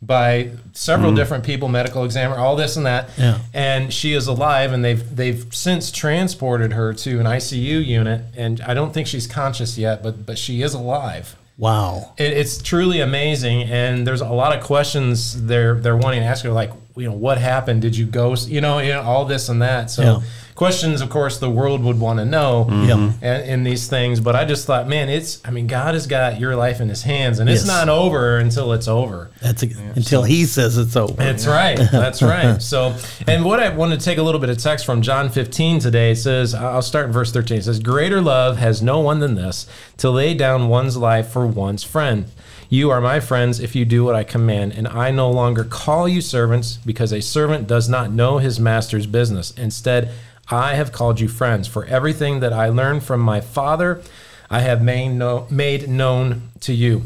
[0.00, 3.10] by several different people, medical examiner, all this and that.
[3.16, 3.38] Yeah.
[3.52, 8.60] And she is alive, and they've they've since transported her to an ICU unit, and
[8.62, 11.36] I don't think she's conscious yet, but but she is alive.
[11.56, 12.14] Wow.
[12.16, 16.44] It, it's truly amazing, and there's a lot of questions they're they're wanting to ask
[16.44, 17.82] you, like you know what happened?
[17.82, 18.48] Did you ghost?
[18.48, 19.90] You know, you know all this and that.
[19.90, 20.20] So Yeah.
[20.54, 22.88] questions, of course, the world would want to know mm-hmm.
[22.88, 23.12] Yeah.
[23.20, 24.20] and, in these things.
[24.20, 27.02] But I just thought, man, it's I mean, God has got your life in His
[27.02, 29.30] hands, and it's not over until it's over.
[29.42, 31.14] That's a, until he says it's over.
[31.14, 31.76] That's right.
[31.76, 32.44] That's right.
[32.62, 32.94] So,
[33.26, 36.12] and what I want to take a little bit of text from John 15 today.
[36.12, 37.58] It says, I'll start in verse 13.
[37.58, 39.66] It says, Greater love has no one than this,
[39.98, 42.26] to lay down one's life for one's friend.
[42.74, 46.08] You are my friends if you do what I command, and I no longer call
[46.08, 49.52] you servants, because a servant does not know his master's business.
[49.52, 50.10] Instead,
[50.50, 54.02] I have called you friends, for everything that I learned from my Father,
[54.50, 55.12] I have made,
[55.52, 57.02] made known to you.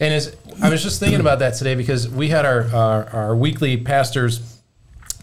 [0.00, 3.36] And as I was just thinking about that today because we had our our, our
[3.36, 4.60] weekly pastors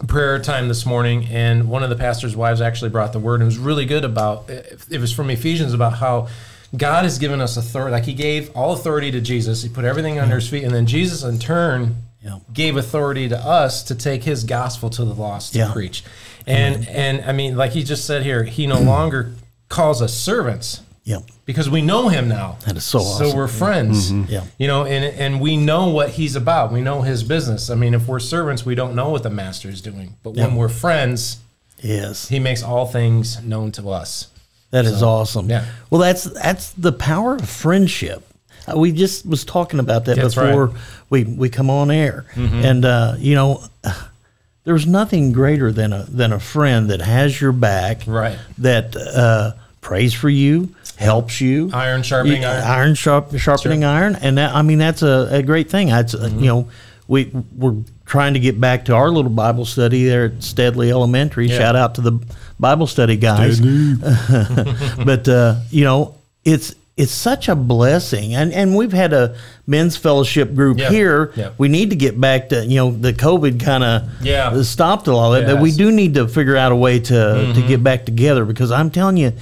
[0.08, 3.42] prayer time this morning, and one of the pastor's wives actually brought the word and
[3.42, 6.28] it was really good about it was from Ephesians about how
[6.76, 7.92] God has given us authority.
[7.92, 10.86] Like He gave all authority to Jesus, He put everything under His feet, and then
[10.86, 12.38] Jesus in turn Yeah.
[12.52, 15.72] gave authority to us to take His gospel to the lost to Yeah.
[15.72, 16.04] preach.
[16.46, 18.86] And and I mean, like He just said here, He no mm.
[18.86, 19.32] longer
[19.68, 21.20] calls us servants Yeah.
[21.44, 22.56] because we know him now.
[22.66, 23.30] That is so awesome.
[23.30, 24.10] So we're friends.
[24.12, 24.32] Mm-hmm.
[24.32, 24.44] Yeah.
[24.58, 26.72] You know, and and we know what he's about.
[26.72, 27.70] We know his business.
[27.70, 30.16] I mean, if we're servants, we don't know what the master is doing.
[30.22, 31.38] But when we're friends,
[31.82, 32.28] Yes.
[32.28, 34.26] he makes all things known to us.
[34.70, 35.50] That is awesome.
[35.50, 35.64] yeah.
[35.90, 38.24] Well, that's that's the power of friendship.
[38.68, 40.74] Uh, we just was talking about that That's before right.
[40.74, 41.04] Mm-hmm.
[41.10, 43.62] we we come on air, and uh, you know,
[44.64, 48.38] there's nothing greater than a than a friend that has your back, Right.
[48.58, 52.64] That uh, prays for you, helps you, Iron sharpening Yeah, iron.
[52.64, 55.88] iron sharp, sharpening iron, and that I mean that's a, a great thing.
[55.88, 56.38] That's uh, Mm-hmm.
[56.40, 56.68] you know
[57.08, 61.48] we we're trying to get back to our little Bible study there at Steadley Elementary.
[61.48, 61.58] Yeah.
[61.58, 62.20] Shout out to the
[62.60, 63.60] Bible study guys.
[65.04, 69.96] but uh, you know it's it's such a blessing, and and we've had a men's
[69.96, 70.90] fellowship group Yeah.
[70.90, 71.32] here.
[71.36, 71.50] Yeah.
[71.56, 74.60] We need to get back to you know the COVID kind of Yeah.
[74.62, 75.78] stopped a lot of that, but we Mm-hmm.
[75.78, 79.16] do need to figure out a way to to get back together because I'm telling
[79.16, 79.32] you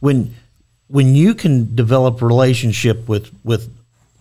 [0.00, 0.34] when
[0.88, 3.68] when you can develop relationship with with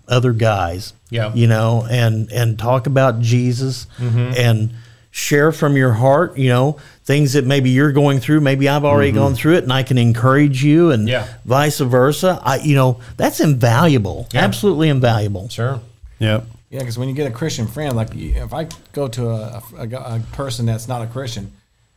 [0.10, 1.34] other guys Yeah.
[1.36, 4.34] you know and and talk about jesus Mm-hmm.
[4.38, 4.70] and
[5.18, 9.12] share from your heart you know things that maybe you're going through maybe i've already
[9.12, 11.26] gone through it and i can encourage you and Mm-hmm.
[11.28, 11.28] Yeah.
[11.44, 14.42] vice versa i you know that's invaluable Yeah.
[14.44, 15.82] absolutely invaluable Sure.
[16.20, 16.46] Yep.
[16.70, 19.88] Yeah, because when you get a Christian friend, like if I go to a, a,
[20.18, 21.54] a person that's not a Christian,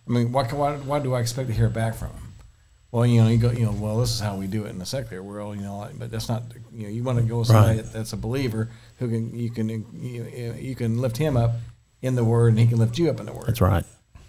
[0.06, 2.22] I mean, why, why, why do I expect to hear back from them?
[2.92, 4.78] Well, you know, you go, you know, well, this is how we do it in
[4.78, 7.48] the secular world, you know, but that's not, you know, you want to go with
[7.48, 7.92] somebody Right.
[7.92, 8.68] that's a believer
[9.00, 11.52] who can, you can, you, you can lift him up
[12.02, 13.46] in the word and he can lift you up in the word.
[13.46, 13.84] that's right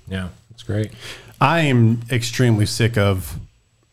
[0.07, 0.29] Yeah.
[0.61, 0.91] That's great.
[1.39, 3.39] I am extremely sick of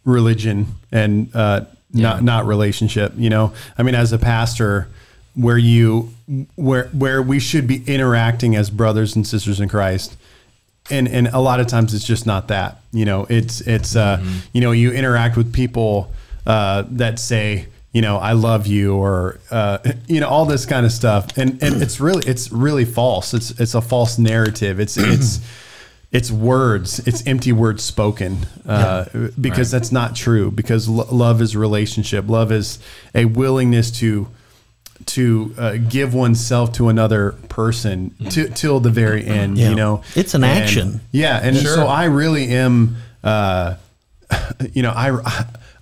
[0.05, 1.63] religion and uh,
[1.93, 3.13] not not relationship.
[3.17, 4.89] You know, I mean, as a pastor,
[5.35, 6.13] where you
[6.57, 10.17] where where we should be interacting as brothers and sisters in Christ,
[10.91, 12.83] and and a lot of times it's just not that.
[12.93, 16.13] You know, it's it's uh, you know you interact with people
[16.47, 17.69] uh, that say.
[17.99, 21.61] You know, I love you, or uh, you know, all this kind of stuff, and
[21.61, 23.35] and it's really it's really false.
[23.35, 24.79] It's it's a false narrative.
[24.79, 25.41] It's it's
[26.13, 29.07] it's words it's empty words spoken uh,
[29.41, 32.79] because that's not true because lo- love is relationship love is
[33.17, 34.29] a willingness to
[35.07, 39.71] to uh, give oneself to another person to, till the very end Yeah.
[39.71, 41.01] you know It's an And- action.
[41.11, 41.75] yeah and Sure.
[41.75, 43.75] so i really am uh,
[44.73, 45.09] you know, I,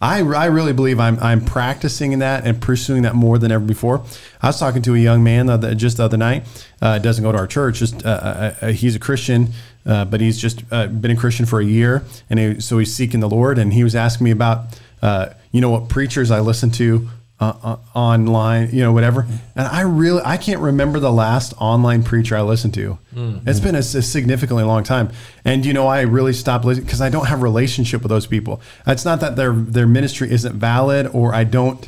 [0.01, 4.03] I, I really believe I'm, I'm practicing that and pursuing that more than ever before.
[4.43, 6.45] I was talking to a young man just the other night.
[6.81, 7.79] Uh, doesn't go to our church.
[7.79, 9.49] Just uh, uh, uh, he's a Christian,
[9.87, 12.95] uh, but he's just uh, been a Christian for a year, and he, so he's
[12.95, 13.59] seeking the Lord.
[13.59, 17.53] And he was asking me about, uh, you know, what preachers I listen to uh,
[17.63, 19.27] uh, online, you know, whatever.
[19.55, 22.99] And I really, I can't remember the last online preacher I listened to.
[23.47, 25.11] It's been a significantly long time.
[25.45, 28.27] And you know, I really stopped listening because I don't have a relationship with those
[28.27, 28.61] people.
[28.87, 31.87] It's not that their their ministry isn't valid or I don't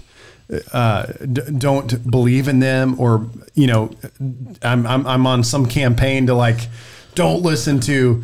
[0.73, 3.91] uh, d- don't believe in them or you know,
[4.63, 6.69] I'm I'm, I'm on some campaign to like.
[7.15, 8.23] Don't listen to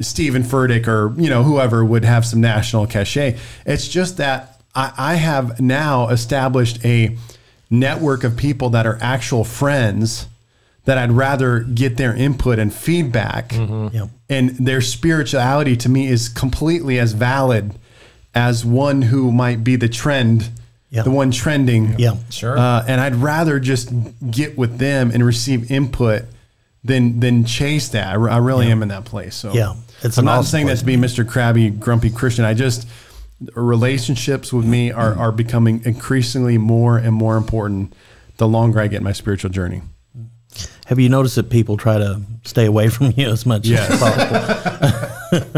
[0.00, 3.38] Steven Furtick or you know whoever would have some national cachet.
[3.64, 7.16] It's just that I, I have now established a
[7.70, 10.26] network of people that are actual friends
[10.84, 13.52] that I'd rather get their input and feedback.
[13.52, 14.08] Yep.
[14.28, 17.74] And their spirituality to me is completely as valid
[18.34, 20.50] as one who might be the trend,
[20.90, 21.02] Yeah.
[21.02, 21.94] the one trending.
[21.98, 22.16] Yeah.
[22.30, 22.58] Sure.
[22.58, 23.90] Uh, and I'd rather just
[24.30, 26.24] get with them and receive input
[26.82, 28.08] than than chase that.
[28.08, 29.34] I, re- I really am in that place.
[29.34, 29.74] So Yeah.
[30.02, 31.26] It's I'm not awesome saying that to be Mr.
[31.26, 32.44] Crabby, grumpy Christian.
[32.44, 32.86] I just
[33.54, 37.92] relationships with me are, are becoming increasingly more and more important
[38.36, 39.82] the longer I get in my spiritual journey.
[40.86, 43.90] Have you noticed that people try to stay away from you as much Yes.
[43.90, 45.50] as possible?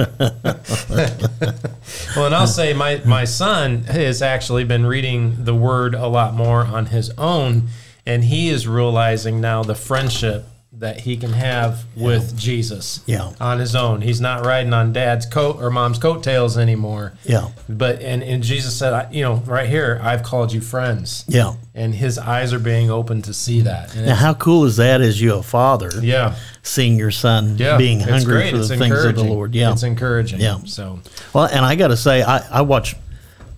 [2.16, 6.34] Well, and I'll say my, my son has actually been reading the word a lot
[6.34, 7.68] more on his own,
[8.06, 10.46] and he is realizing now the friendship
[10.78, 13.32] that he can have with Jesus Yeah.
[13.40, 14.02] on his own.
[14.02, 17.14] He's not riding on dad's coat or mom's coattails anymore.
[17.24, 17.48] Yeah.
[17.66, 21.24] But and, and Jesus said, I, you know, right here, I've called you friends.
[21.28, 21.54] Yeah.
[21.74, 23.94] And his eyes are being open to see that.
[23.96, 25.90] And Now, how cool is that as you a father?
[26.02, 26.34] yeah.
[26.62, 27.78] Seeing your son Yeah.
[27.78, 29.24] being hungry for the It's things of the.
[29.24, 29.54] Lord.
[29.54, 29.72] Yeah.
[29.72, 30.40] It's encouraging.
[30.40, 30.58] Yeah.
[30.66, 30.98] So
[31.32, 32.96] Well, and I got to say, I, I watch,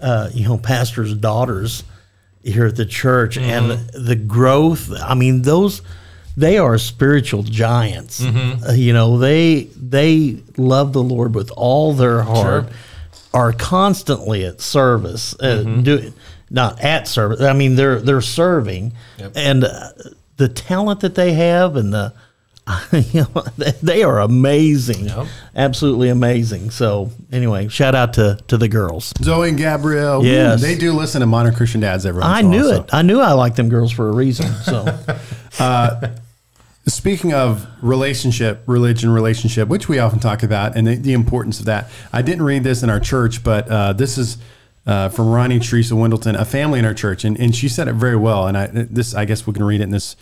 [0.00, 1.83] uh, you know, pastors' daughters,
[2.44, 4.92] here at the church and the growth.
[5.02, 5.83] I mean, those
[6.38, 8.22] they are spiritual giants.
[8.24, 12.66] Uh, you know, they they love the Lord with all their heart,
[13.35, 16.12] are constantly at service, uh, do
[16.51, 17.40] not at service.
[17.40, 18.92] I mean, they're they're serving,
[19.35, 19.88] and uh,
[20.37, 22.12] the talent that they have and the
[22.92, 25.27] you know, they- they are amazing, Yep.
[25.57, 26.70] absolutely amazing.
[26.70, 29.12] So anyway, shout out to to the girls.
[29.22, 30.22] Zoe and Gabrielle.
[30.22, 30.61] ooh, Yes.
[30.61, 32.83] they do listen to Modern Christian Dads every I knew while, so.
[32.83, 32.90] it.
[32.94, 34.53] I knew I liked them girls for a reason.
[34.64, 34.85] So
[36.88, 41.66] Speaking of relationship, religion, relationship, which we often talk about, and the, the importance of
[41.66, 41.90] that.
[42.12, 44.38] I didn't read this in our church, but uh, this is
[44.87, 47.92] uh, from Ronnie Teresa Wendleton, a family in our church, and, and she said it
[47.92, 48.46] very well.
[48.46, 50.16] And I this I guess we can read it in this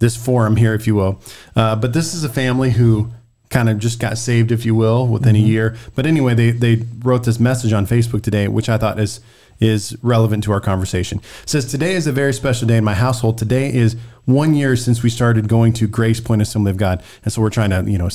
[0.00, 1.20] this forum here, if you will.
[1.54, 3.10] Uh, but this is a family who
[3.48, 5.76] kind of just got saved, if you will, within a year.
[5.94, 9.20] But anyway, they they wrote this message on Facebook today, which I thought is
[9.60, 11.18] is relevant to our conversation.
[11.42, 13.38] It says today is a very special day in my household.
[13.38, 13.96] Today is
[14.28, 17.48] one year since we started going to Grace Point Assembly of God, and so we're
[17.48, 18.10] trying to you know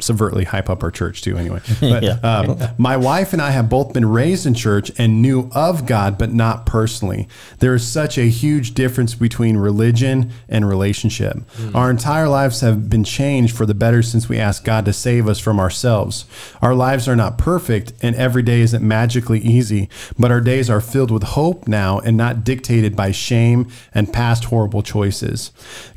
[0.00, 1.36] subvertly hype up our church too.
[1.36, 2.18] Anyway, but Yeah.
[2.22, 6.18] um, my wife and I have both been raised in church and knew of God,
[6.18, 7.28] but not personally.
[7.60, 11.38] There is such a huge difference between religion and relationship.
[11.74, 15.28] Our entire lives have been changed for the better since we asked God to save
[15.28, 16.24] us from ourselves.
[16.60, 20.80] Our lives are not perfect, and every day isn't magically easy, but our days are
[20.80, 25.52] filled with hope now and not dictated by shame and past horrible choices.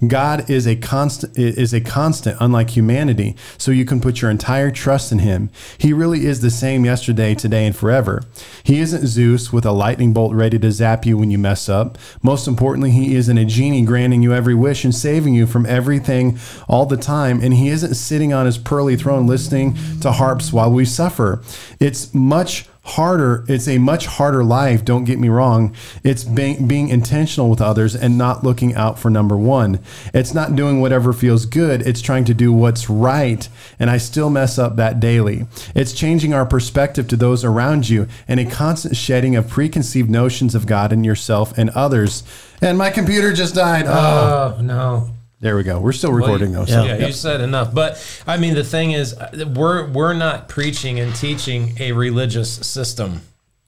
[0.06, 4.72] God is a constant is a constant unlike humanity, so you can put your entire
[4.72, 5.50] trust in him.
[5.78, 8.24] He really is the same yesterday, today and forever.
[8.64, 11.98] He isn't Zeus with a lightning bolt ready to zap you when you mess up.
[12.22, 16.38] Most importantly, he isn't a genie granting you every wish and saving you from everything
[16.68, 20.72] all the time, and he isn't sitting on his pearly throne listening to harps while
[20.72, 21.42] we suffer.
[21.80, 25.76] It's much harder it's a much harder life don't get me wrong.
[26.04, 29.80] It's being, being intentional with others and not looking out for number one.
[30.14, 33.48] It's not doing whatever feels good it's trying to do what's right
[33.80, 35.46] and i still mess up that daily.
[35.74, 40.54] It's changing our perspective to those around you and a constant shedding of preconceived notions
[40.54, 42.24] of god and yourself and others.
[42.62, 43.86] And my computer just died.
[43.88, 45.10] Oh Oh no.
[45.42, 47.74] There we go we're still recording though so Yeah, you said enough.
[47.74, 52.52] But I mean, the thing is, uh, we're we're not preaching and teaching a religious
[52.68, 53.22] system.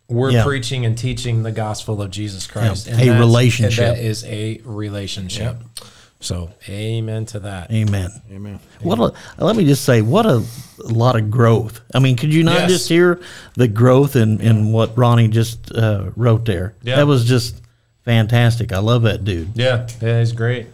[0.10, 0.44] We're Yeah.
[0.46, 2.88] preaching and teaching the gospel of Jesus Christ.
[2.88, 3.84] and a relationship.
[3.86, 5.58] And that is a relationship.
[6.20, 7.70] So, amen to that.
[7.72, 8.10] Amen.
[8.32, 8.60] Amen.
[8.82, 10.44] What a, let me just say, what a,
[10.80, 11.82] lot of growth.
[11.94, 12.70] I mean, could you not Yes.
[12.72, 13.20] just hear
[13.56, 16.74] the growth in, in what Ronnie just uh, wrote there?
[16.82, 16.96] Yeah.
[16.96, 17.62] That was just
[18.04, 18.72] fantastic.
[18.74, 19.50] I love that dude.
[19.56, 20.68] Yeah, yeah, he's great.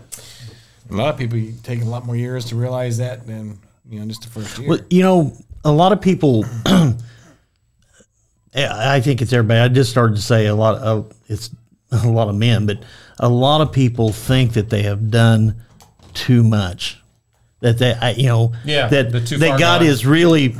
[0.93, 3.57] A lot of people take a lot more years to realize that than
[3.89, 4.69] you know just the first year.
[4.69, 6.45] Well, you know, a lot of people.
[8.55, 9.59] I think it's everybody.
[9.59, 10.75] I just started to say a lot.
[10.75, 11.49] Of, it's
[11.91, 12.83] a lot of men, but
[13.19, 15.55] a lot of people think that they have done
[16.13, 16.99] too much.
[17.61, 19.83] That they, I, you know, Yeah, that that God gone.
[19.87, 20.55] is really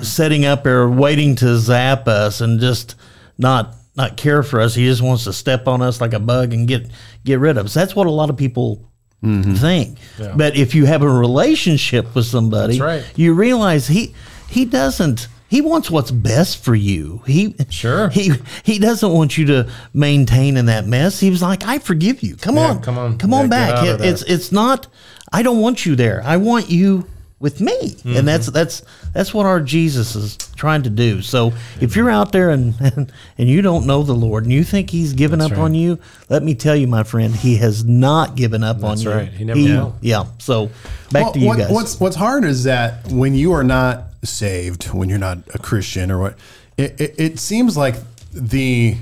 [0.00, 2.94] setting up or waiting to zap us and just
[3.36, 4.74] not not care for us.
[4.74, 6.90] He just wants to step on us like a bug and get
[7.24, 7.74] get rid of us.
[7.74, 8.87] That's what a lot of people
[9.22, 9.98] think.
[10.36, 13.04] But if you have a relationship with somebody, right.
[13.16, 14.14] you realize he
[14.48, 17.22] he doesn't he wants what's best for you.
[17.26, 18.08] He Sure.
[18.10, 18.32] He
[18.64, 21.18] he doesn't want you to maintain in that mess.
[21.20, 22.36] He was like, I forgive you.
[22.36, 22.82] Come Yeah, on.
[22.82, 23.18] come on.
[23.18, 23.84] Come Yeah, on back.
[23.84, 24.86] It- it's it's not
[25.32, 26.22] I don't want you there.
[26.24, 27.06] I want you
[27.40, 27.72] with me.
[27.90, 28.16] Mm-hmm.
[28.16, 31.22] And that's that's that's what our Jesus is trying to do.
[31.22, 34.64] So if you're out there and, and and you don't know the Lord and you
[34.64, 35.60] think he's given up right.
[35.60, 38.88] on you, let me tell you, my friend, he has not given up on you.
[38.88, 39.10] That's you.
[39.10, 39.28] right.
[39.30, 39.96] He never will.
[40.02, 40.24] Yeah.
[40.38, 40.66] So
[41.10, 41.70] back Well, to you what- guys.
[41.70, 46.10] What's what's hard is that when you are not saved, when you're not a Christian
[46.10, 46.34] or what,
[46.76, 47.94] it, it, it seems like
[48.32, 48.96] the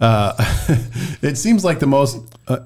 [0.00, 0.34] uh,
[1.22, 2.58] it seems like the most uh,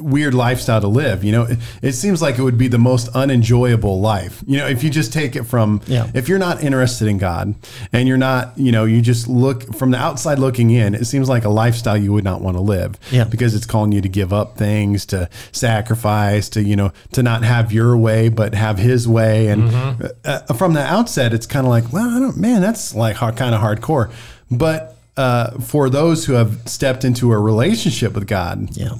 [0.00, 1.24] weird lifestyle to live.
[1.24, 4.42] You know, it, it seems like it would be the most unenjoyable life.
[4.46, 6.08] You know, if you just take it from Yeah.
[6.14, 7.54] if you're not interested in God
[7.92, 11.28] and you're not, you know, you just look from the outside looking in, it seems
[11.28, 12.96] like a lifestyle you would not want to live.
[13.10, 13.24] Yeah.
[13.24, 17.42] Because it's calling you to give up things, to sacrifice, to, you know, to not
[17.42, 19.48] have your way, but have his way.
[19.48, 20.04] And Mm-hmm.
[20.24, 23.36] uh, from the outset, it's kind of like, well, I don't, man, that's like hard,
[23.36, 24.12] kind of hardcore.
[24.50, 28.90] But uh, for those who have stepped into a relationship with God, yeah.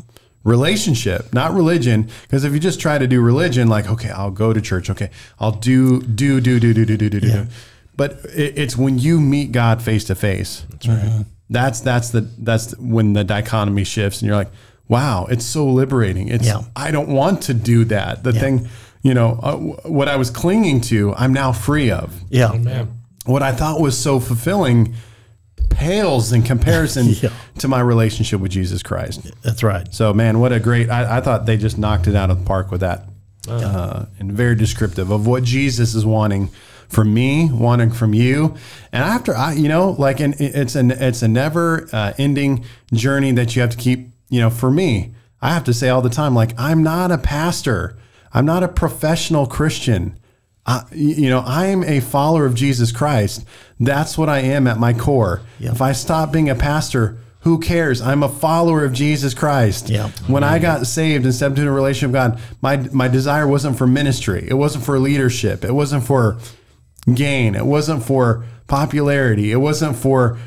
[0.45, 2.09] Relationship, not religion.
[2.23, 4.89] Because if you just try to do religion, like, okay, I'll go to church.
[4.91, 7.47] Okay, I'll do, do, do, do, do, do, do, do, do.
[7.97, 10.65] But it, it's when you meet God face to face.
[10.71, 11.25] That's right.
[11.51, 14.51] That's that's the that's when the dichotomy shifts, and you're like,
[14.89, 16.29] wow, it's so liberating.
[16.29, 16.63] It's Yeah.
[16.77, 18.23] I don't want to do that.
[18.25, 18.69] The thing,
[19.03, 22.87] you know, uh, w- what I was clinging to, I'm now free of Yeah.
[23.27, 24.95] what I thought was so fulfilling
[25.75, 27.31] pales in comparison Yeah.
[27.59, 29.31] to my relationship with Jesus Christ.
[29.43, 29.93] That's right.
[29.95, 30.91] So, man, what a great!
[30.91, 33.05] I, I thought they just knocked it out of the park with that,
[33.49, 36.51] uh, and very descriptive of what Jesus is wanting
[36.89, 38.55] from me, wanting from you.
[38.93, 43.33] And after I, you know, like, and it's an it's a never uh, ending journey
[43.33, 44.09] that you have to keep.
[44.31, 47.19] You know, for me, I have to say all the time, like, I'm not a
[47.19, 47.97] pastor.
[48.33, 50.19] I'm not a professional Christian.
[50.67, 53.45] I, you know, I am a follower of Jesus Christ.
[53.79, 55.43] That's what I am at my core.
[55.61, 58.01] If I stop being a pastor, who cares?
[58.01, 59.91] I'm a follower of Jesus Christ.
[59.91, 60.09] Yeah.
[60.27, 63.77] When I got saved and stepped into a relationship with God, my my desire wasn't
[63.77, 64.47] for ministry.
[64.49, 65.63] It wasn't for leadership.
[65.63, 66.39] It wasn't for
[67.13, 67.55] gain.
[67.55, 69.53] It wasn't for popularity.
[69.53, 70.39] It wasn't for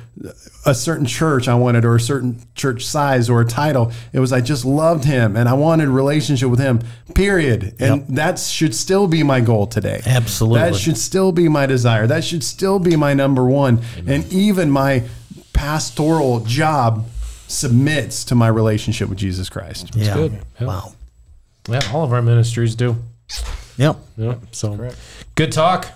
[0.65, 3.91] a certain church I wanted or a certain church size or a title.
[4.13, 6.81] It was I just loved him and I wanted a relationship with him.
[7.13, 7.75] Period.
[7.79, 10.01] And that should still be my goal today.
[10.05, 10.59] Absolutely.
[10.59, 12.07] That should still be my desire.
[12.07, 13.81] That should still be my number one.
[14.05, 15.03] And even my
[15.53, 17.07] pastoral job
[17.47, 19.95] submits to my relationship with Jesus Christ.
[19.95, 20.13] Yeah.
[20.13, 20.39] good.
[20.59, 20.67] Yeah.
[20.67, 20.93] Wow.
[21.69, 22.95] Yeah, all of our ministries do.
[23.77, 23.97] Yep.
[24.17, 24.91] Yeah, so
[25.35, 25.87] good talk.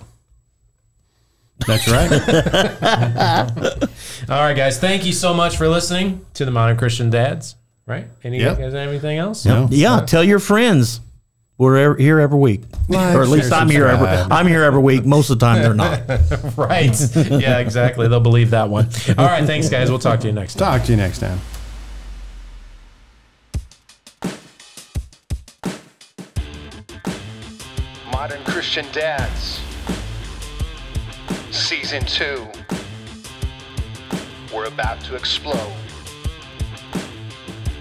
[1.67, 2.11] That's right.
[4.29, 4.79] All right, guys.
[4.79, 7.55] Thank you so much for listening to the Modern Christian Dads.
[7.85, 8.07] Right?
[8.23, 8.57] Any Yep.
[8.57, 9.45] guys have anything else?
[9.45, 9.67] No.
[9.71, 9.95] Yeah.
[9.95, 11.01] Uh, tell your friends.
[11.57, 14.07] We're ever, here every week, Like, or at least I'm here every.
[14.07, 14.31] subscribe.
[14.33, 15.05] I'm here every week.
[15.05, 16.01] Most of the time, they're not.
[16.57, 16.99] Right.
[17.15, 18.07] Yeah, exactly.
[18.07, 18.89] They'll believe that one.
[19.15, 19.45] All right.
[19.45, 19.91] Thanks, guys.
[19.91, 20.79] We'll talk to you next time.
[20.79, 21.39] Talk to you next time.
[28.11, 29.60] Modern Christian Dads.
[31.71, 32.47] Season 2.
[34.53, 35.73] We're about to explode.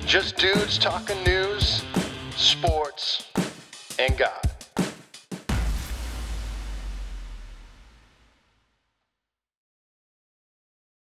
[0.07, 1.83] Just dudes talking news,
[2.37, 3.27] sports,
[3.99, 4.50] and God.